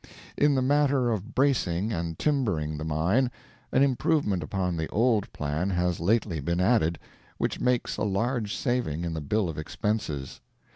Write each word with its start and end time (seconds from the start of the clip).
In 0.35 0.55
the 0.55 0.63
matter 0.63 1.11
of 1.11 1.35
bracing 1.35 1.93
and 1.93 2.17
timbering 2.17 2.75
the 2.79 2.83
mine, 2.83 3.29
an 3.71 3.83
improvement 3.83 4.41
upon 4.41 4.75
the 4.75 4.87
old 4.89 5.31
plan 5.31 5.69
has 5.69 5.99
lately 5.99 6.39
been 6.39 6.59
added, 6.59 6.97
which 7.37 7.59
makes 7.59 7.97
a 7.97 8.03
large 8.03 8.55
saving 8.55 9.05
in 9.05 9.13
the 9.13 9.21
bill 9.21 9.47
of 9.47 9.59
expenses. 9.59 10.41